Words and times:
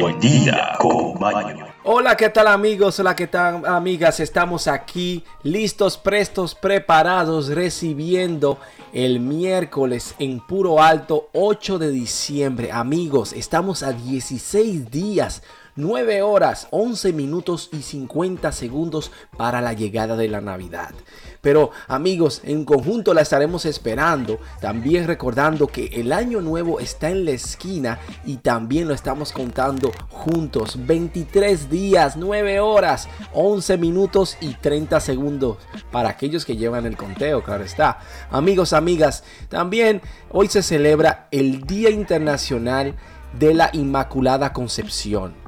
Buen 0.00 0.18
día 0.18 0.72
con 0.80 1.20
Maño. 1.20 1.68
Hola, 1.84 2.16
¿qué 2.16 2.28
tal 2.28 2.48
amigos? 2.48 2.98
Hola, 2.98 3.14
¿qué 3.14 3.28
tal 3.28 3.64
amigas? 3.64 4.18
Estamos 4.18 4.66
aquí 4.66 5.22
listos, 5.44 5.98
prestos, 5.98 6.56
preparados, 6.56 7.46
recibiendo 7.46 8.58
el 8.92 9.20
miércoles 9.20 10.16
en 10.18 10.40
puro 10.40 10.82
alto 10.82 11.28
8 11.32 11.78
de 11.78 11.92
diciembre. 11.92 12.72
Amigos, 12.72 13.32
estamos 13.34 13.84
a 13.84 13.92
16 13.92 14.90
días 14.90 15.44
9 15.76 16.22
horas, 16.22 16.68
11 16.70 17.12
minutos 17.12 17.68
y 17.72 17.82
50 17.82 18.52
segundos 18.52 19.10
para 19.36 19.60
la 19.60 19.72
llegada 19.72 20.16
de 20.16 20.28
la 20.28 20.40
Navidad. 20.40 20.94
Pero 21.40 21.72
amigos, 21.88 22.40
en 22.44 22.64
conjunto 22.64 23.12
la 23.12 23.22
estaremos 23.22 23.66
esperando, 23.66 24.38
también 24.60 25.06
recordando 25.06 25.66
que 25.66 25.86
el 25.86 26.12
año 26.12 26.40
nuevo 26.40 26.78
está 26.78 27.10
en 27.10 27.24
la 27.24 27.32
esquina 27.32 27.98
y 28.24 28.36
también 28.36 28.86
lo 28.86 28.94
estamos 28.94 29.32
contando 29.32 29.92
juntos. 30.10 30.78
23 30.86 31.68
días, 31.68 32.16
9 32.16 32.60
horas, 32.60 33.08
11 33.32 33.76
minutos 33.76 34.38
y 34.40 34.54
30 34.54 35.00
segundos 35.00 35.58
para 35.90 36.08
aquellos 36.08 36.44
que 36.44 36.56
llevan 36.56 36.86
el 36.86 36.96
conteo, 36.96 37.42
claro 37.42 37.64
está. 37.64 37.98
Amigos, 38.30 38.72
amigas, 38.72 39.24
también 39.48 40.00
hoy 40.30 40.46
se 40.48 40.62
celebra 40.62 41.26
el 41.32 41.62
Día 41.66 41.90
Internacional 41.90 42.94
de 43.38 43.54
la 43.54 43.70
Inmaculada 43.72 44.52
Concepción. 44.52 45.43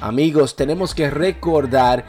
Amigos, 0.00 0.54
tenemos 0.54 0.94
que 0.94 1.10
recordar 1.10 2.04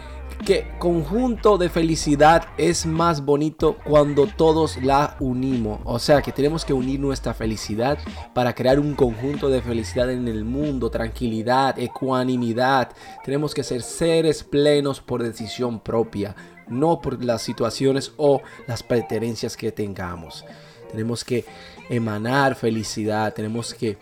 que 0.46 0.68
conjunto 0.80 1.58
de 1.58 1.70
felicidad 1.70 2.46
es 2.58 2.86
más 2.86 3.26
bonito 3.26 3.78
cuando 3.84 4.26
todos 4.26 4.78
la 4.82 5.16
unimos. 5.20 5.82
O 5.84 6.00
sea 6.00 6.22
que 6.22 6.32
tenemos 6.32 6.66
que 6.66 6.74
unir 6.74 7.00
nuestra 7.00 7.34
felicidad 7.34 7.98
para 8.34 8.54
crear 8.54 8.80
un 8.80 8.96
conjunto 8.96 9.50
de 9.50 9.62
felicidad 9.62 10.10
en 10.12 10.28
el 10.28 10.46
mundo, 10.46 10.90
tranquilidad, 10.90 11.78
ecuanimidad. 11.78 12.92
Tenemos 13.24 13.54
que 13.54 13.64
ser 13.64 13.82
seres 13.82 14.44
plenos 14.44 15.02
por 15.02 15.24
decisión 15.24 15.80
propia, 15.80 16.36
no 16.68 17.02
por 17.02 17.24
las 17.24 17.42
situaciones 17.42 18.14
o 18.18 18.42
las 18.68 18.82
pertenencias 18.84 19.58
que 19.58 19.72
tengamos. 19.72 20.46
Tenemos 20.92 21.24
que 21.24 21.46
emanar 21.90 22.56
felicidad, 22.56 23.34
tenemos 23.34 23.74
que 23.74 23.98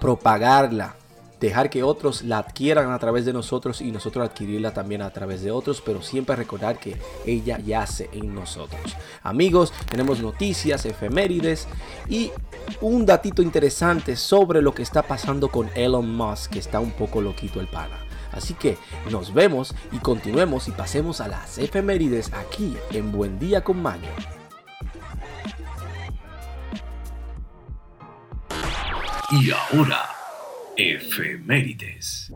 propagarla 0.00 0.96
dejar 1.44 1.70
que 1.70 1.82
otros 1.82 2.22
la 2.22 2.38
adquieran 2.38 2.90
a 2.90 2.98
través 2.98 3.24
de 3.24 3.32
nosotros 3.32 3.80
y 3.80 3.92
nosotros 3.92 4.26
adquirirla 4.28 4.72
también 4.72 5.02
a 5.02 5.10
través 5.10 5.42
de 5.42 5.50
otros, 5.50 5.82
pero 5.84 6.02
siempre 6.02 6.36
recordar 6.36 6.78
que 6.78 6.96
ella 7.26 7.58
yace 7.58 8.08
en 8.12 8.34
nosotros. 8.34 8.96
Amigos, 9.22 9.72
tenemos 9.90 10.20
noticias, 10.20 10.86
efemérides 10.86 11.68
y 12.08 12.30
un 12.80 13.04
datito 13.04 13.42
interesante 13.42 14.16
sobre 14.16 14.62
lo 14.62 14.74
que 14.74 14.82
está 14.82 15.02
pasando 15.02 15.48
con 15.48 15.68
Elon 15.74 16.14
Musk, 16.16 16.52
que 16.52 16.58
está 16.58 16.80
un 16.80 16.92
poco 16.92 17.20
loquito 17.20 17.60
el 17.60 17.68
pana. 17.68 17.98
Así 18.32 18.54
que 18.54 18.76
nos 19.10 19.32
vemos 19.32 19.74
y 19.92 19.98
continuemos 19.98 20.66
y 20.68 20.72
pasemos 20.72 21.20
a 21.20 21.28
las 21.28 21.58
efemérides 21.58 22.32
aquí 22.32 22.76
en 22.90 23.12
Buen 23.12 23.38
Día 23.38 23.62
con 23.62 23.80
Maño. 23.80 24.10
Y 29.30 29.50
ahora 29.50 30.13
Efemérides. 30.76 32.32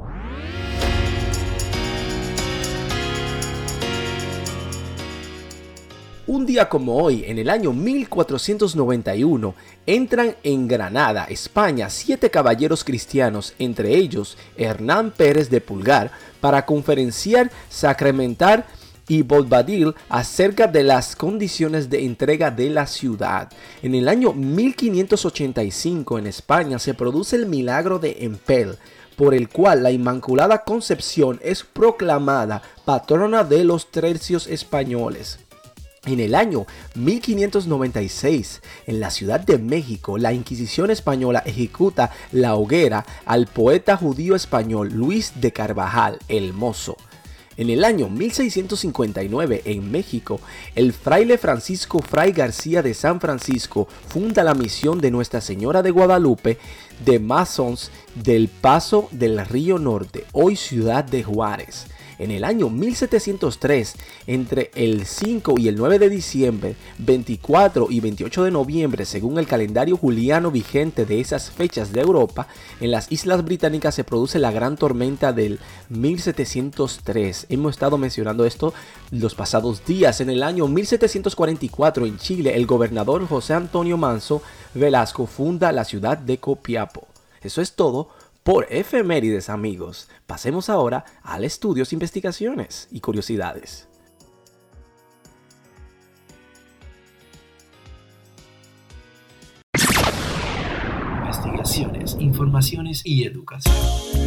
Un 6.29 6.47
día 6.47 6.69
como 6.69 6.99
hoy, 6.99 7.25
en 7.27 7.39
el 7.39 7.51
año 7.51 7.73
1491, 7.73 9.55
entran 9.87 10.37
en 10.45 10.69
Granada, 10.69 11.25
España, 11.25 11.91
siete 11.91 12.31
caballeros 12.31 12.85
cristianos, 12.85 13.55
entre 13.59 13.97
ellos 13.97 14.37
Hernán 14.57 15.11
Pérez 15.11 15.51
de 15.51 15.61
Pulgar, 15.61 16.13
para 16.41 16.65
conferenciar, 16.65 17.51
sacramentar 17.69 18.67
y 19.09 19.23
Bobadil 19.23 19.95
acerca 20.09 20.67
de 20.67 20.85
las 20.85 21.17
condiciones 21.17 21.91
de 21.91 22.05
entrega 22.05 22.51
de 22.51 22.71
la 22.71 22.87
ciudad. 22.87 23.51
En 23.83 23.95
el 23.95 24.09
año 24.09 24.33
1585 24.33 26.19
en 26.19 26.27
España 26.27 26.79
se 26.79 26.95
produce 26.95 27.37
el 27.37 27.47
milagro 27.47 27.99
de 27.99 28.19
Empel, 28.21 28.77
por 29.17 29.35
el 29.35 29.49
cual 29.49 29.83
la 29.83 29.91
Inmaculada 29.91 30.63
Concepción 30.63 31.41
es 31.43 31.65
proclamada 31.65 32.63
patrona 32.85 33.43
de 33.43 33.65
los 33.65 33.91
tercios 33.91 34.47
españoles. 34.47 35.41
En 36.07 36.21
el 36.21 36.35
año 36.35 36.67
1596, 36.95 38.63
en 38.87 39.01
la 39.01 39.11
Ciudad 39.11 39.41
de 39.41 39.59
México, 39.59 40.17
la 40.17 40.33
Inquisición 40.33 40.91
española 40.91 41.43
ejecuta 41.45 42.13
la 42.31 42.55
hoguera 42.55 43.05
al 43.27 43.47
poeta 43.47 43.97
judío 43.97 44.35
español 44.37 44.91
Luis 44.95 45.33
de 45.41 45.53
Carvajal 45.53 46.19
el 46.29 46.53
Mozo. 46.53 46.97
En 47.59 47.71
el 47.71 47.83
año 47.83 48.09
1659 48.09 49.63
en 49.65 49.91
México, 49.91 50.41
el 50.77 50.93
fraile 50.93 51.39
Francisco 51.39 51.99
Fray 51.99 52.31
García 52.31 52.83
de 52.83 52.95
San 52.95 53.21
Francisco 53.21 53.89
funda 54.07 54.45
la 54.45 54.55
misión 54.55 55.01
de 55.01 55.11
Nuestra 55.11 55.41
Señora 55.41 55.83
de 55.83 55.91
Guadalupe 55.91 56.59
de 57.05 57.19
Masons 57.19 57.91
del 58.15 58.47
Paso 58.47 59.09
del 59.11 59.45
Río 59.45 59.81
Norte, 59.81 60.25
hoy 60.31 60.55
ciudad 60.55 61.03
de 61.03 61.25
Juárez 61.25 61.89
en 62.19 62.31
el 62.31 62.45
año 62.45 62.69
1703, 62.69 63.95
entre 64.27 64.71
el 64.75 65.07
5 65.07 65.55
y 65.59 65.69
el 65.69 65.77
9 65.77 65.99
de 65.99 66.11
diciembre, 66.11 66.77
24 66.99 67.89
y 67.91 68.01
28 68.01 68.45
de 68.45 68.51
noviembre, 68.51 69.05
según 69.05 69.39
el 69.39 69.47
calendario 69.47 69.97
juliano 69.97 70.51
vigente 70.51 71.07
de 71.07 71.21
esas 71.21 71.51
fechas 71.51 71.93
de 71.93 72.01
Europa, 72.01 72.49
en 72.81 72.91
las 72.91 73.11
Islas 73.13 73.45
Británicas 73.45 73.95
se 73.95 74.05
produce 74.05 74.39
la 74.39 74.51
gran 74.51 74.77
tormenta 74.77 75.33
del 75.33 75.61
1703. 75.89 77.47
Hemos 77.49 77.75
estado 77.75 77.99
mencionando 77.99 78.45
esto 78.45 78.75
los 79.11 79.35
pasados 79.35 79.85
días. 79.85 80.21
En 80.21 80.31
el 80.31 80.43
año 80.43 80.67
1744 80.69 82.07
en 82.07 82.19
Chile, 82.19 82.57
el 82.57 82.67
gobernador 82.67 83.27
José 83.27 83.55
Antonio 83.55 83.97
Manso 83.97 84.43
Velasco 84.75 85.27
funda 85.27 85.73
la 85.73 85.85
ciudad 85.85 86.19
de 86.19 86.39
Copiapo. 86.39 87.07
Eso 87.43 87.63
es 87.63 87.73
todo 87.73 88.09
por 88.49 88.67
efemérides 88.71 89.51
amigos. 89.51 90.09
Pasemos 90.27 90.71
ahora 90.71 91.05
al 91.23 91.45
estudios, 91.45 91.93
investigaciones 91.93 92.89
y 92.91 93.01
curiosidades. 93.01 93.91
Investigaciones, 101.27 102.17
informaciones 102.19 103.03
y 103.05 103.25
educación. 103.25 104.18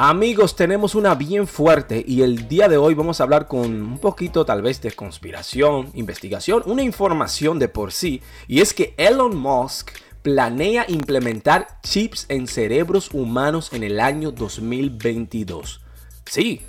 Amigos, 0.00 0.54
tenemos 0.54 0.94
una 0.94 1.16
bien 1.16 1.48
fuerte 1.48 2.04
y 2.06 2.22
el 2.22 2.46
día 2.46 2.68
de 2.68 2.76
hoy 2.76 2.94
vamos 2.94 3.18
a 3.18 3.24
hablar 3.24 3.48
con 3.48 3.82
un 3.82 3.98
poquito 3.98 4.46
tal 4.46 4.62
vez 4.62 4.80
de 4.80 4.92
conspiración, 4.92 5.90
investigación, 5.92 6.62
una 6.66 6.84
información 6.84 7.58
de 7.58 7.66
por 7.66 7.90
sí, 7.90 8.22
y 8.46 8.60
es 8.60 8.72
que 8.74 8.94
Elon 8.96 9.36
Musk 9.36 9.90
planea 10.22 10.84
implementar 10.86 11.80
chips 11.82 12.26
en 12.28 12.46
cerebros 12.46 13.10
humanos 13.12 13.72
en 13.72 13.82
el 13.82 13.98
año 13.98 14.30
2022. 14.30 15.80
Sí, 16.26 16.60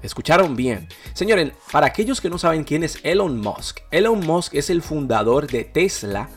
Escucharon 0.00 0.56
bien. 0.56 0.88
Señores, 1.12 1.52
para 1.70 1.88
aquellos 1.88 2.22
que 2.22 2.30
no 2.30 2.38
saben 2.38 2.64
quién 2.64 2.84
es 2.84 3.00
Elon 3.02 3.38
Musk, 3.38 3.80
Elon 3.90 4.20
Musk 4.20 4.54
es 4.54 4.70
el 4.70 4.80
fundador 4.80 5.46
de 5.46 5.64
Tesla, 5.64 6.30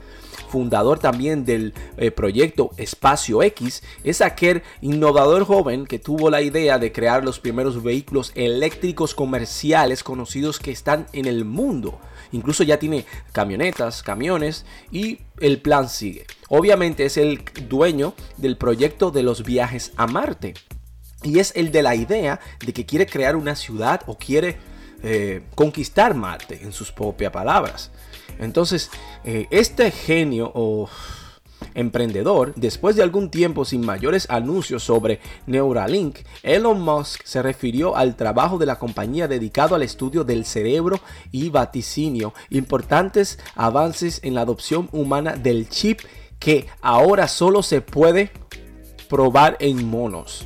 fundador 0.51 1.00
también 1.00 1.45
del 1.45 1.73
eh, 1.97 2.12
proyecto 2.12 2.72
Espacio 2.78 3.41
X, 3.41 3.81
es 4.03 4.22
aquel 4.22 4.62
innovador 4.81 5.45
joven 5.45 5.85
que 5.85 5.97
tuvo 5.97 6.29
la 6.29 6.41
idea 6.41 6.78
de 6.78 6.91
crear 6.91 7.23
los 7.23 7.39
primeros 7.39 7.81
vehículos 7.81 8.31
eléctricos 8.35 9.16
comerciales 9.16 10.03
conocidos 10.03 10.59
que 10.59 10.71
están 10.71 11.07
en 11.13 11.25
el 11.25 11.45
mundo. 11.45 12.00
Incluso 12.33 12.63
ya 12.63 12.77
tiene 12.77 13.06
camionetas, 13.31 14.03
camiones 14.03 14.65
y 14.92 15.19
el 15.39 15.62
plan 15.62 15.89
sigue. 15.89 16.25
Obviamente 16.50 17.06
es 17.06 17.18
el 17.18 17.44
dueño 17.68 18.13
del 18.38 18.57
proyecto 18.57 19.12
de 19.12 19.24
los 19.24 19.44
viajes 19.44 19.94
a 19.95 20.06
Marte. 20.06 20.54
Y 21.24 21.39
es 21.39 21.54
el 21.56 21.71
de 21.71 21.83
la 21.83 21.95
idea 21.95 22.39
de 22.65 22.74
que 22.74 22.86
quiere 22.86 23.06
crear 23.06 23.36
una 23.36 23.56
ciudad 23.56 24.01
o 24.07 24.18
quiere 24.18 24.57
eh, 25.04 25.44
conquistar 25.56 26.13
Marte, 26.13 26.59
en 26.62 26.71
sus 26.74 26.92
propias 26.92 27.31
palabras. 27.31 27.92
Entonces, 28.39 28.89
eh, 29.24 29.48
este 29.51 29.92
genio 29.92 30.51
o 30.54 30.89
emprendedor, 31.74 32.54
después 32.56 32.95
de 32.95 33.04
algún 33.04 33.30
tiempo 33.30 33.66
sin 33.66 33.86
mayores 33.86 34.28
anuncios 34.30 34.83
sobre 34.83 35.19
Neuralink, 35.48 36.19
Elon 36.44 36.81
Musk 36.81 37.22
se 37.24 37.42
refirió 37.42 37.95
al 37.95 38.16
trabajo 38.16 38.57
de 38.57 38.66
la 38.66 38.80
compañía 38.80 39.28
dedicado 39.28 39.75
al 39.75 39.83
estudio 39.83 40.24
del 40.24 40.45
cerebro 40.45 41.00
y 41.31 41.50
vaticinio, 41.50 42.33
importantes 42.50 43.39
avances 43.56 44.19
en 44.24 44.36
la 44.36 44.42
adopción 44.42 44.89
humana 44.92 45.36
del 45.36 45.69
chip 45.69 46.00
que 46.39 46.68
ahora 46.81 47.28
solo 47.28 47.62
se 47.63 47.81
puede 47.81 48.31
probar 49.10 49.57
en 49.60 49.86
monos. 49.88 50.45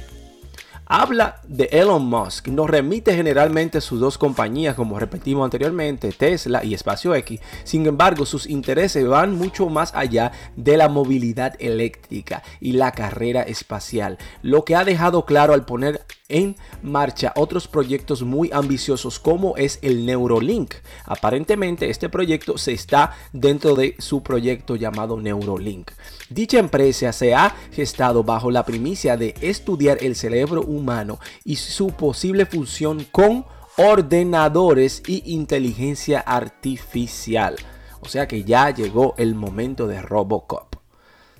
Habla 0.86 1.42
de 1.48 1.66
Elon 1.72 2.06
Musk, 2.06 2.48
nos 2.48 2.70
remite 2.70 3.16
generalmente 3.16 3.82
sus 3.82 4.00
dos 4.00 4.18
compañías, 4.18 4.76
como 4.76 5.00
repetimos 5.00 5.46
anteriormente, 5.46 6.12
Tesla 6.12 6.64
y 6.64 6.74
Espacio 6.74 7.16
X. 7.16 7.40
Sin 7.64 7.86
embargo, 7.86 8.26
sus 8.26 8.48
intereses 8.48 9.08
van 9.08 9.36
mucho 9.36 9.70
más 9.70 9.94
allá 9.96 10.32
de 10.56 10.78
la 10.78 10.90
movilidad 10.90 11.56
eléctrica 11.60 12.44
y 12.60 12.74
la 12.74 12.92
carrera 12.92 13.42
espacial, 13.44 14.18
lo 14.42 14.64
que 14.66 14.76
ha 14.76 14.84
dejado 14.84 15.26
claro 15.26 15.54
al 15.54 15.66
poner 15.66 16.06
en 16.28 16.56
marcha 16.82 17.34
otros 17.36 17.68
proyectos 17.68 18.24
muy 18.24 18.50
ambiciosos 18.52 19.20
como 19.20 19.58
es 19.58 19.80
el 19.82 20.06
Neurolink. 20.06 20.74
Aparentemente 21.06 21.90
este 21.90 22.10
proyecto 22.10 22.58
se 22.58 22.74
está 22.74 23.14
dentro 23.32 23.76
de 23.76 23.96
su 24.00 24.24
proyecto 24.24 24.76
llamado 24.76 25.20
Neurolink. 25.20 25.92
Dicha 26.30 26.58
empresa 26.58 27.14
se 27.14 27.36
ha 27.36 27.56
gestado 27.72 28.24
bajo 28.24 28.50
la 28.50 28.66
primicia 28.66 29.18
de 29.18 29.36
estudiar 29.42 30.00
el 30.02 30.16
cerebro 30.16 30.64
humano 30.76 31.20
y 31.44 31.56
su 31.56 31.88
posible 31.88 32.46
función 32.46 33.06
con 33.12 33.46
ordenadores 33.78 35.04
y 35.08 35.34
inteligencia 35.34 36.20
artificial. 36.20 37.56
O 38.02 38.08
sea 38.08 38.28
que 38.28 38.44
ya 38.44 38.70
llegó 38.70 39.16
el 39.18 39.36
momento 39.36 39.88
de 39.88 40.02
Robocop. 40.02 40.76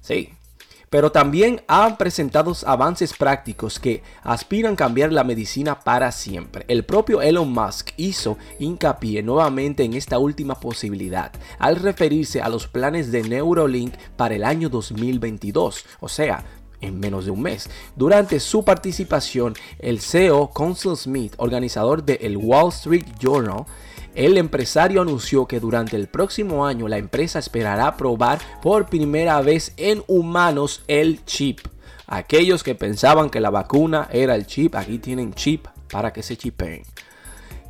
Sí, 0.02 0.36
pero 0.90 1.12
también 1.12 1.62
han 1.68 1.98
presentado 1.98 2.56
avances 2.66 3.14
prácticos 3.14 3.80
que 3.80 4.02
aspiran 4.24 4.74
a 4.74 4.78
cambiar 4.78 5.12
la 5.12 5.24
medicina 5.24 5.80
para 5.82 6.12
siempre. 6.12 6.64
El 6.68 6.86
propio 6.86 7.22
Elon 7.22 7.52
Musk 7.52 7.90
hizo 7.98 8.38
hincapié 8.60 9.22
nuevamente 9.22 9.84
en 9.84 9.94
esta 9.94 10.20
última 10.20 10.56
posibilidad 10.56 11.32
al 11.60 11.76
referirse 11.78 12.42
a 12.42 12.50
los 12.50 12.68
planes 12.68 13.12
de 13.12 13.24
Neurolink 13.24 13.94
para 14.16 14.36
el 14.36 14.44
año 14.44 14.70
2022, 14.70 15.86
o 16.00 16.08
sea, 16.08 16.46
en 16.82 17.00
menos 17.00 17.26
de 17.26 17.32
un 17.32 17.42
mes. 17.42 17.70
Durante 17.96 18.40
su 18.40 18.64
participación, 18.64 19.54
el 19.80 20.00
CEO 20.00 20.52
Council 20.52 20.96
Smith, 20.96 21.34
organizador 21.38 22.04
del 22.04 22.18
el 22.22 22.38
Wall 22.38 22.70
Street 22.70 23.06
Journal, 23.20 23.66
el 24.16 24.38
empresario 24.38 25.02
anunció 25.02 25.46
que 25.46 25.60
durante 25.60 25.98
el 25.98 26.08
próximo 26.08 26.66
año 26.66 26.88
la 26.88 26.98
empresa 26.98 27.40
esperará 27.40 27.98
probar 27.98 28.40
por 28.62 28.88
primera 28.88 29.42
vez 29.42 29.74
en 29.78 30.04
humanos 30.08 30.84
el 30.88 31.26
chip. 31.26 31.60
Aquellos 32.08 32.64
que 32.64 32.76
pensaban 32.76 33.30
que 33.30 33.42
la 33.42 33.50
vacuna 33.50 34.08
era 34.12 34.36
el 34.36 34.46
chip, 34.46 34.76
aquí 34.76 35.00
tienen 35.00 35.34
chip 35.34 35.68
para 35.90 36.14
que 36.14 36.24
se 36.24 36.38
chipen 36.38 36.84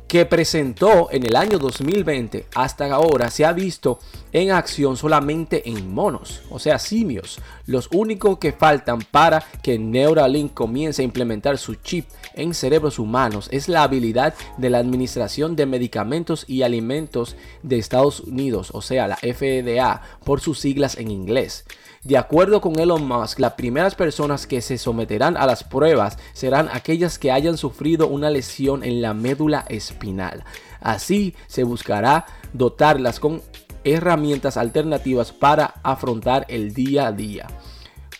que 0.08 0.24
presentó 0.24 1.08
en 1.10 1.26
el 1.26 1.34
año 1.36 1.58
2020 1.58 2.46
hasta 2.54 2.92
ahora 2.92 3.30
se 3.30 3.44
ha 3.44 3.52
visto 3.52 3.98
en 4.32 4.50
acción 4.50 4.96
solamente 4.96 5.68
en 5.68 5.92
monos, 5.92 6.42
o 6.50 6.58
sea, 6.58 6.78
simios. 6.78 7.40
Los 7.66 7.88
únicos 7.92 8.38
que 8.38 8.52
faltan 8.52 9.00
para 9.00 9.42
que 9.62 9.78
Neuralink 9.78 10.54
comience 10.54 11.02
a 11.02 11.04
implementar 11.04 11.58
su 11.58 11.74
chip 11.76 12.06
en 12.34 12.54
cerebros 12.54 12.98
humanos 12.98 13.48
es 13.50 13.68
la 13.68 13.82
habilidad 13.82 14.34
de 14.58 14.70
la 14.70 14.78
Administración 14.78 15.56
de 15.56 15.66
Medicamentos 15.66 16.44
y 16.46 16.62
Alimentos 16.62 17.36
de 17.62 17.78
Estados 17.78 18.20
Unidos, 18.20 18.70
o 18.72 18.82
sea, 18.82 19.08
la 19.08 19.16
FDA, 19.16 20.02
por 20.24 20.40
sus 20.40 20.60
siglas 20.60 20.96
en 20.98 21.10
inglés. 21.10 21.64
De 22.04 22.16
acuerdo 22.16 22.60
con 22.60 22.78
Elon 22.78 23.06
Musk, 23.06 23.38
las 23.40 23.54
primeras 23.54 23.94
personas 23.94 24.46
que 24.46 24.60
se 24.60 24.78
someterán 24.78 25.36
a 25.36 25.46
las 25.46 25.64
pruebas 25.64 26.18
serán 26.32 26.68
aquellas 26.72 27.18
que 27.18 27.32
hayan 27.32 27.56
sufrido 27.56 28.08
una 28.08 28.30
lesión 28.30 28.84
en 28.84 29.02
la 29.02 29.14
médula 29.14 29.64
espinal. 29.68 30.44
Así 30.80 31.34
se 31.46 31.64
buscará 31.64 32.26
dotarlas 32.52 33.20
con 33.20 33.42
herramientas 33.84 34.56
alternativas 34.56 35.32
para 35.32 35.74
afrontar 35.82 36.44
el 36.48 36.74
día 36.74 37.06
a 37.06 37.12
día 37.12 37.46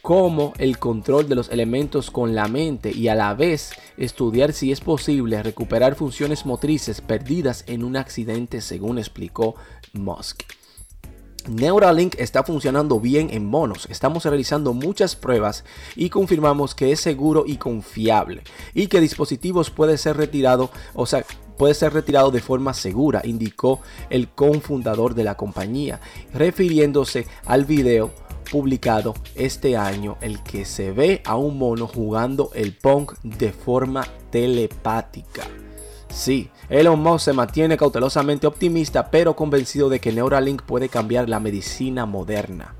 como 0.06 0.52
el 0.58 0.78
control 0.78 1.28
de 1.28 1.34
los 1.34 1.48
elementos 1.48 2.12
con 2.12 2.36
la 2.36 2.46
mente 2.46 2.92
y 2.92 3.08
a 3.08 3.16
la 3.16 3.34
vez 3.34 3.72
estudiar 3.96 4.52
si 4.52 4.70
es 4.70 4.80
posible 4.80 5.42
recuperar 5.42 5.96
funciones 5.96 6.46
motrices 6.46 7.00
perdidas 7.00 7.64
en 7.66 7.82
un 7.82 7.96
accidente, 7.96 8.60
según 8.60 8.98
explicó 8.98 9.56
Musk. 9.94 10.44
Neuralink 11.48 12.16
está 12.18 12.42
funcionando 12.42 13.00
bien 13.00 13.30
en 13.30 13.46
monos. 13.46 13.86
Estamos 13.90 14.24
realizando 14.24 14.72
muchas 14.72 15.16
pruebas 15.16 15.64
y 15.94 16.10
confirmamos 16.10 16.74
que 16.74 16.92
es 16.92 17.00
seguro 17.00 17.44
y 17.46 17.56
confiable 17.56 18.42
y 18.74 18.88
que 18.88 19.00
dispositivos 19.00 19.70
puede 19.70 19.98
ser 19.98 20.16
retirado, 20.16 20.70
o 20.94 21.06
sea, 21.06 21.24
puede 21.56 21.74
ser 21.74 21.92
retirado 21.92 22.30
de 22.30 22.40
forma 22.40 22.74
segura, 22.74 23.22
indicó 23.24 23.80
el 24.10 24.28
cofundador 24.28 25.14
de 25.14 25.24
la 25.24 25.36
compañía, 25.36 26.00
refiriéndose 26.34 27.26
al 27.44 27.64
video 27.64 28.10
publicado 28.50 29.14
este 29.34 29.76
año 29.76 30.16
el 30.20 30.42
que 30.42 30.64
se 30.64 30.92
ve 30.92 31.22
a 31.24 31.36
un 31.36 31.58
mono 31.58 31.86
jugando 31.86 32.50
el 32.54 32.76
Pong 32.76 33.12
de 33.22 33.52
forma 33.52 34.06
telepática. 34.30 35.46
Sí, 36.08 36.50
Elon 36.68 37.00
Musk 37.00 37.26
se 37.26 37.32
mantiene 37.32 37.76
cautelosamente 37.76 38.46
optimista, 38.46 39.10
pero 39.10 39.36
convencido 39.36 39.88
de 39.88 40.00
que 40.00 40.12
Neuralink 40.12 40.62
puede 40.62 40.88
cambiar 40.88 41.28
la 41.28 41.40
medicina 41.40 42.06
moderna. 42.06 42.74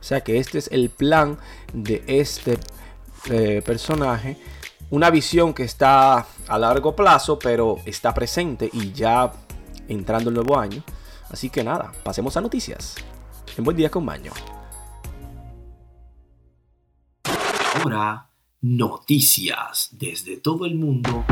O 0.00 0.02
sea 0.02 0.22
que 0.22 0.38
este 0.38 0.58
es 0.58 0.68
el 0.72 0.90
plan 0.90 1.38
de 1.72 2.04
este 2.06 2.58
eh, 3.30 3.62
personaje. 3.64 4.38
Una 4.90 5.10
visión 5.10 5.52
que 5.52 5.64
está 5.64 6.26
a 6.46 6.58
largo 6.58 6.96
plazo, 6.96 7.38
pero 7.38 7.76
está 7.84 8.14
presente 8.14 8.70
y 8.72 8.92
ya 8.92 9.32
entrando 9.88 10.30
el 10.30 10.34
nuevo 10.34 10.58
año. 10.58 10.82
Así 11.30 11.50
que 11.50 11.62
nada, 11.62 11.92
pasemos 12.02 12.36
a 12.36 12.40
noticias. 12.40 12.96
En 13.56 13.64
buen 13.64 13.76
día 13.76 13.90
con 13.90 14.06
Baño. 14.06 14.32
Ahora, 17.74 18.30
noticias 18.60 19.90
desde 19.92 20.38
todo 20.38 20.64
el 20.64 20.74
mundo 20.76 21.24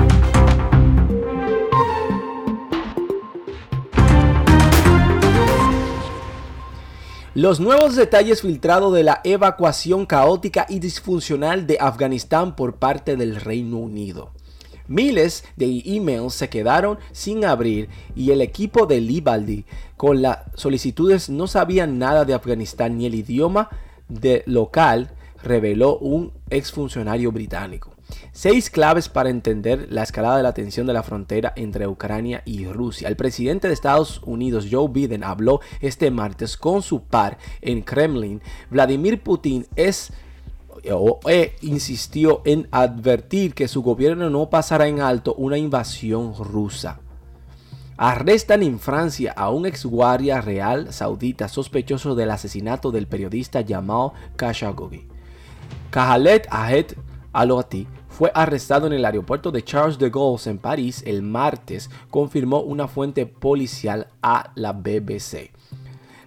Los 7.37 7.61
nuevos 7.61 7.97
detalles 7.97 8.41
filtrados 8.41 8.95
de 8.95 9.03
la 9.03 9.21
evacuación 9.23 10.07
caótica 10.07 10.65
y 10.71 10.79
disfuncional 10.79 11.67
de 11.67 11.77
Afganistán 11.79 12.57
por 12.57 12.77
parte 12.77 13.15
del 13.15 13.37
Reino 13.37 13.77
Unido. 13.77 14.31
Miles 14.89 15.45
de 15.55 15.83
emails 15.85 16.33
se 16.33 16.49
quedaron 16.49 16.99
sin 17.13 17.45
abrir 17.45 17.91
y 18.15 18.31
el 18.31 18.41
equipo 18.41 18.87
de 18.87 19.03
Libaldi 19.03 19.67
con 19.99 20.23
las 20.23 20.39
solicitudes 20.55 21.29
no 21.29 21.47
sabían 21.47 21.99
nada 21.99 22.25
de 22.25 22.33
Afganistán 22.33 22.97
ni 22.97 23.05
el 23.05 23.15
idioma 23.15 23.69
de 24.09 24.43
local, 24.47 25.11
reveló 25.43 25.99
un 25.99 26.33
exfuncionario 26.49 27.33
británico. 27.33 27.96
Seis 28.33 28.71
claves 28.71 29.09
para 29.09 29.31
entender 29.31 29.87
la 29.91 30.03
escalada 30.03 30.37
de 30.37 30.43
la 30.43 30.55
tensión 30.55 30.87
de 30.87 30.93
la 30.93 31.03
frontera 31.03 31.53
entre 31.57 31.87
Ucrania 31.87 32.43
y 32.45 32.67
Rusia. 32.67 33.09
El 33.09 33.17
presidente 33.17 33.69
de 33.69 33.75
Estados 33.75 34.21
Unidos, 34.25 34.69
Joe 34.71 34.89
Biden, 34.89 35.25
habló 35.25 35.61
este 35.81 36.11
martes 36.11 36.57
con 36.57 36.83
su 36.83 37.03
par 37.05 37.39
en 37.61 37.83
Kremlin. 37.83 38.43
Vladimir 38.71 39.23
Putin 39.23 39.67
es 39.75 40.13
e, 41.27 41.57
insistió 41.63 42.43
en 42.45 42.69
advertir 42.71 43.55
que 43.55 43.69
su 43.69 43.83
gobierno 43.83 44.31
no 44.31 44.51
pasará 44.51 44.87
en 44.87 45.01
alto 45.01 45.35
una 45.35 45.59
invasión 45.59 46.35
rusa. 46.39 47.01
Arrestan 47.97 48.63
en 48.63 48.79
Francia 48.79 49.33
a 49.35 49.51
un 49.51 49.65
ex 49.65 49.87
guardia 49.87 50.41
real 50.43 50.93
saudita 50.93 51.49
sospechoso 51.49 52.15
del 52.15 52.31
asesinato 52.31 52.93
del 52.93 53.07
periodista 53.07 53.65
Jamal 53.67 54.13
Khashoggi. 54.37 55.09
Khaled 55.91 56.43
Ahed 56.51 56.93
Aloti 57.33 57.87
fue 58.17 58.33
arrestado 58.35 58.87
en 58.87 58.95
el 58.95 59.05
aeropuerto 59.05 59.53
de 59.53 59.63
Charles 59.63 59.99
de 59.99 60.09
Gaulle 60.09 60.49
en 60.49 60.57
París 60.57 61.03
el 61.05 61.21
martes, 61.21 61.91
confirmó 62.09 62.61
una 62.61 62.89
fuente 62.89 63.27
policial 63.27 64.09
a 64.23 64.53
la 64.55 64.73
BBC. 64.73 65.51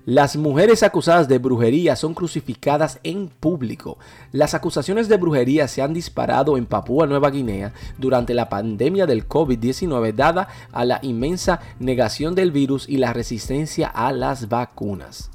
Las 0.05 0.37
mujeres 0.37 0.83
acusadas 0.83 1.27
de 1.27 1.39
brujería 1.39 1.95
son 1.95 2.13
crucificadas 2.13 2.99
en 3.01 3.29
público. 3.29 3.97
Las 4.31 4.53
acusaciones 4.53 5.09
de 5.09 5.17
brujería 5.17 5.67
se 5.67 5.81
han 5.81 5.95
disparado 5.95 6.57
en 6.57 6.67
Papúa 6.67 7.07
Nueva 7.07 7.31
Guinea 7.31 7.73
durante 7.97 8.35
la 8.35 8.49
pandemia 8.49 9.07
del 9.07 9.27
COVID-19 9.27 10.13
dada 10.13 10.47
a 10.71 10.85
la 10.85 10.99
inmensa 11.01 11.59
negación 11.79 12.35
del 12.35 12.51
virus 12.51 12.87
y 12.87 12.97
la 12.97 13.13
resistencia 13.13 13.87
a 13.87 14.11
las 14.11 14.47
vacunas. 14.47 15.31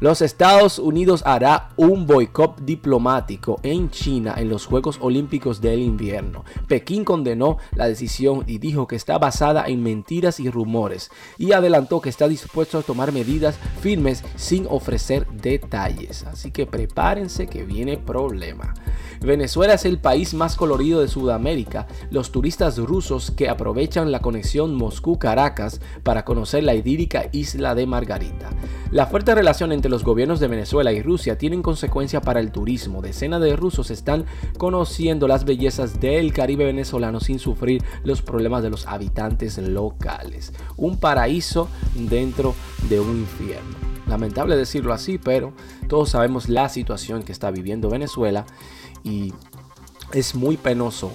Los 0.00 0.22
Estados 0.22 0.80
Unidos 0.80 1.22
hará 1.24 1.70
un 1.76 2.06
boicot 2.06 2.60
diplomático 2.62 3.60
en 3.62 3.90
China 3.90 4.34
en 4.36 4.48
los 4.48 4.66
Juegos 4.66 4.98
Olímpicos 5.00 5.60
del 5.60 5.78
Invierno. 5.80 6.44
Pekín 6.66 7.04
condenó 7.04 7.58
la 7.76 7.86
decisión 7.86 8.42
y 8.48 8.58
dijo 8.58 8.88
que 8.88 8.96
está 8.96 9.18
basada 9.18 9.66
en 9.66 9.84
mentiras 9.84 10.40
y 10.40 10.50
rumores 10.50 11.10
y 11.38 11.52
adelantó 11.52 12.00
que 12.00 12.08
está 12.08 12.26
dispuesto 12.26 12.78
a 12.78 12.82
tomar 12.82 13.12
medidas 13.12 13.56
firmes 13.80 14.24
sin 14.34 14.66
ofrecer 14.68 15.28
detalles. 15.28 16.24
Así 16.24 16.50
que 16.50 16.66
prepárense 16.66 17.46
que 17.46 17.62
viene 17.62 17.96
problema. 17.96 18.74
Venezuela 19.20 19.74
es 19.74 19.84
el 19.84 19.98
país 19.98 20.34
más 20.34 20.56
colorido 20.56 21.00
de 21.00 21.08
Sudamérica. 21.08 21.86
Los 22.10 22.32
turistas 22.32 22.78
rusos 22.78 23.30
que 23.30 23.48
aprovechan 23.48 24.12
la 24.12 24.20
conexión 24.20 24.74
Moscú-Caracas 24.74 25.80
para 26.02 26.24
conocer 26.24 26.64
la 26.64 26.74
idílica 26.74 27.28
isla 27.32 27.74
de 27.74 27.86
Margarita. 27.86 28.50
La 28.90 29.06
fuerte 29.06 29.34
relación 29.34 29.72
entre 29.72 29.90
los 29.90 30.04
gobiernos 30.04 30.40
de 30.40 30.48
Venezuela 30.48 30.92
y 30.92 31.02
Rusia 31.02 31.36
tienen 31.38 31.62
consecuencia 31.62 32.20
para 32.20 32.40
el 32.40 32.52
turismo. 32.52 33.02
Decenas 33.02 33.40
de 33.40 33.56
rusos 33.56 33.90
están 33.90 34.24
conociendo 34.58 35.26
las 35.26 35.44
bellezas 35.44 36.00
del 36.00 36.32
Caribe 36.32 36.64
venezolano 36.64 37.20
sin 37.20 37.38
sufrir 37.38 37.82
los 38.04 38.22
problemas 38.22 38.62
de 38.62 38.70
los 38.70 38.86
habitantes 38.86 39.58
locales. 39.58 40.52
Un 40.76 40.98
paraíso 40.98 41.68
dentro 41.94 42.54
de 42.88 43.00
un 43.00 43.18
infierno. 43.18 43.83
Lamentable 44.06 44.56
decirlo 44.56 44.92
así, 44.92 45.18
pero 45.18 45.52
todos 45.88 46.10
sabemos 46.10 46.48
la 46.48 46.68
situación 46.68 47.22
que 47.22 47.32
está 47.32 47.50
viviendo 47.50 47.88
Venezuela 47.88 48.44
y 49.02 49.32
es 50.12 50.34
muy 50.34 50.56
penoso 50.56 51.10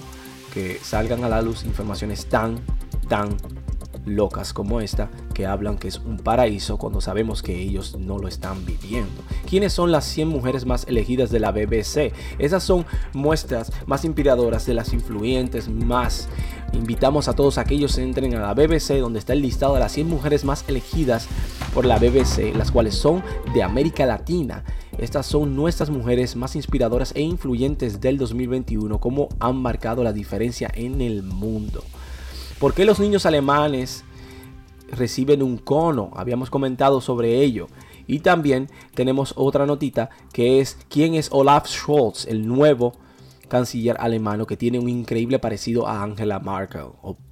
que 0.52 0.78
salgan 0.82 1.24
a 1.24 1.28
la 1.28 1.42
luz 1.42 1.64
informaciones 1.64 2.26
tan, 2.26 2.56
tan 3.08 3.36
locas 4.06 4.52
como 4.52 4.80
esta 4.80 5.10
que 5.34 5.46
hablan 5.46 5.78
que 5.78 5.88
es 5.88 5.98
un 5.98 6.18
paraíso 6.18 6.76
cuando 6.78 7.00
sabemos 7.00 7.42
que 7.42 7.58
ellos 7.60 7.96
no 7.98 8.18
lo 8.18 8.28
están 8.28 8.64
viviendo. 8.64 9.22
¿Quiénes 9.48 9.72
son 9.72 9.92
las 9.92 10.04
100 10.04 10.28
mujeres 10.28 10.66
más 10.66 10.86
elegidas 10.86 11.30
de 11.30 11.40
la 11.40 11.52
BBC? 11.52 12.12
Esas 12.38 12.62
son 12.62 12.84
muestras 13.12 13.72
más 13.86 14.04
inspiradoras 14.04 14.66
de 14.66 14.74
las 14.74 14.92
influyentes 14.92 15.68
más. 15.68 16.28
Invitamos 16.72 17.28
a 17.28 17.34
todos 17.34 17.58
aquellos 17.58 17.96
que 17.96 18.02
entren 18.02 18.34
a 18.34 18.40
la 18.40 18.54
BBC 18.54 18.98
donde 18.98 19.18
está 19.18 19.32
el 19.32 19.42
listado 19.42 19.74
de 19.74 19.80
las 19.80 19.92
100 19.92 20.08
mujeres 20.08 20.44
más 20.44 20.64
elegidas 20.68 21.28
por 21.74 21.86
la 21.86 21.98
BBC, 21.98 22.54
las 22.56 22.70
cuales 22.70 22.94
son 22.94 23.22
de 23.54 23.62
América 23.62 24.06
Latina. 24.06 24.64
Estas 24.98 25.26
son 25.26 25.54
nuestras 25.56 25.90
mujeres 25.90 26.36
más 26.36 26.56
inspiradoras 26.56 27.12
e 27.14 27.22
influyentes 27.22 28.00
del 28.00 28.18
2021, 28.18 29.00
como 29.00 29.28
han 29.38 29.56
marcado 29.56 30.02
la 30.02 30.12
diferencia 30.12 30.70
en 30.74 31.00
el 31.00 31.22
mundo. 31.22 31.82
¿Por 32.58 32.74
qué 32.74 32.84
los 32.84 33.00
niños 33.00 33.24
alemanes 33.24 34.04
reciben 34.90 35.42
un 35.42 35.56
cono? 35.56 36.10
Habíamos 36.14 36.50
comentado 36.50 37.00
sobre 37.00 37.40
ello. 37.40 37.68
Y 38.06 38.18
también 38.20 38.68
tenemos 38.94 39.32
otra 39.36 39.66
notita 39.66 40.10
que 40.32 40.60
es 40.60 40.76
quién 40.88 41.14
es 41.14 41.28
Olaf 41.30 41.68
Scholz, 41.68 42.26
el 42.26 42.46
nuevo 42.46 42.94
canciller 43.48 43.96
alemán 44.00 44.44
que 44.46 44.56
tiene 44.56 44.78
un 44.78 44.88
increíble 44.88 45.38
parecido 45.38 45.86
a 45.86 46.02
Angela 46.02 46.40
Merkel. 46.40 46.86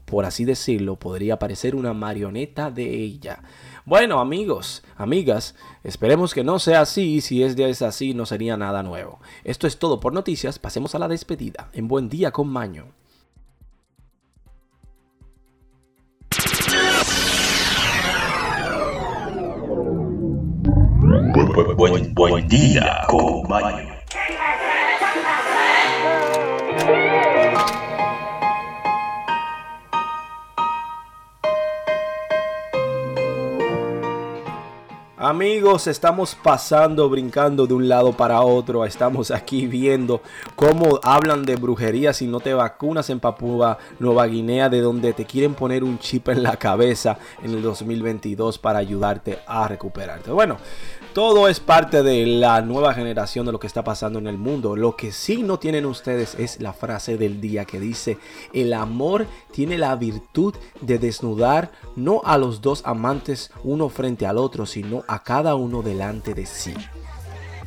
Por 0.09 0.25
así 0.25 0.45
decirlo, 0.45 0.97
podría 0.97 1.39
parecer 1.39 1.75
una 1.75 1.93
marioneta 1.93 2.71
de 2.71 2.95
ella. 2.95 3.43
Bueno, 3.85 4.21
amigos, 4.21 4.83
amigas, 4.97 5.55
esperemos 5.85 6.35
que 6.35 6.45
no 6.45 6.59
sea 6.59 6.81
así. 6.81 7.21
Si 7.21 7.43
es 7.43 7.83
así, 7.83 8.15
no 8.15 8.27
sería 8.27 8.57
nada 8.57 8.83
nuevo. 8.83 9.21
Esto 9.45 9.67
es 9.67 9.79
todo 9.79 10.01
por 10.01 10.13
noticias. 10.13 10.59
Pasemos 10.59 10.95
a 10.95 10.99
la 10.99 11.09
despedida. 11.09 11.69
En 11.73 11.89
buen 11.89 12.09
día 12.09 12.31
con 12.31 12.49
Maño. 12.49 12.87
Buen, 21.77 22.15
buen, 22.15 22.49
día, 22.49 23.03
compañero. 23.09 23.88
Amigos, 35.29 35.89
estamos 35.89 36.35
pasando, 36.35 37.11
brincando 37.11 37.67
de 37.67 37.75
un 37.75 37.87
lado 37.87 38.13
para 38.13 38.41
otro. 38.41 38.87
Estamos 38.87 39.31
aquí 39.31 39.67
viendo 39.67 40.23
cómo 40.57 41.01
hablan 41.03 41.43
de 41.43 41.57
brujería 41.57 42.15
si 42.15 42.27
no 42.27 42.41
te 42.41 42.55
vacunas 42.55 43.11
en 43.11 43.21
Papúa 43.21 43.77
Nueva 43.99 44.27
Guinea, 44.27 44.71
de 44.71 44.81
donde 44.81 45.13
te 45.13 45.27
quieren 45.27 45.53
poner 45.53 45.85
un 45.85 45.99
chip 45.99 46.31
en 46.31 46.43
la 46.43 46.57
cabeza 46.57 47.19
en 47.43 47.51
el 47.51 47.61
2022 47.61 48.59
para 48.59 48.79
ayudarte 48.79 49.41
a 49.47 49.69
recuperarte. 49.69 50.31
Bueno, 50.31 50.57
todo 51.13 51.49
es 51.49 51.61
parte 51.61 52.03
de 52.03 52.25
la 52.25 52.63
nueva 52.63 52.95
generación 52.95 53.45
de 53.45 53.53
lo 53.53 53.59
que 53.59 53.67
está 53.67 53.85
pasando 53.85 54.19
en 54.19 54.29
el 54.29 54.39
mundo. 54.39 54.77
Lo 54.77 54.97
que 54.97 55.13
sí 55.13 55.43
no 55.43 55.59
tienen 55.59 55.85
ustedes 55.85 56.37
es 56.37 56.61
la 56.61 56.73
frase 56.73 57.19
del 57.19 57.41
día 57.41 57.67
que 57.67 57.81
dice, 57.81 58.17
el 58.55 58.73
amor 58.73 59.27
tiene 59.53 59.77
la 59.77 59.95
virtud 59.97 60.55
de 60.81 60.99
desnudar 60.99 61.73
no 61.97 62.23
a 62.25 62.39
los 62.39 62.63
dos 62.63 62.83
amantes 62.87 63.51
uno 63.65 63.91
frente 63.91 64.27
al 64.27 64.39
otro, 64.39 64.65
sino 64.65 65.05
cada 65.21 65.55
uno 65.55 65.83
delante 65.83 66.35
de 66.35 66.47
sí. 66.47 66.75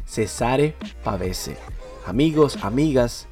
Cesare 0.06 0.76
Pavese. 1.04 1.58
Amigos, 2.06 2.58
amigas, 2.64 3.28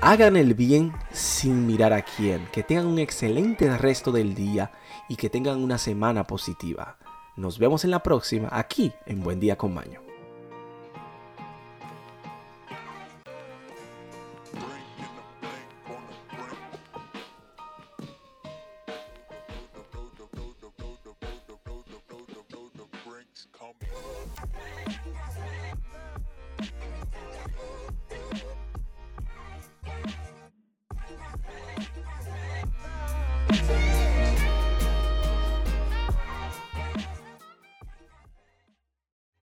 hagan 0.00 0.36
el 0.36 0.54
bien 0.54 0.92
sin 1.12 1.66
mirar 1.66 1.92
a 1.92 2.02
quién. 2.02 2.46
Que 2.52 2.62
tengan 2.62 2.86
un 2.86 2.98
excelente 2.98 3.76
resto 3.76 4.12
del 4.12 4.34
día 4.34 4.72
y 5.08 5.16
que 5.16 5.30
tengan 5.30 5.62
una 5.62 5.78
semana 5.78 6.26
positiva. 6.26 6.96
Nos 7.36 7.58
vemos 7.58 7.84
en 7.84 7.90
la 7.90 8.02
próxima 8.02 8.48
aquí 8.52 8.92
en 9.06 9.22
Buen 9.22 9.40
Día 9.40 9.56
con 9.56 9.74
Maño. 9.74 10.11